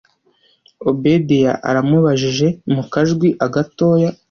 obedia 0.89 1.51
aramubajije 1.69 2.47
mukajwi 2.73 3.27
agatoya 3.45 4.09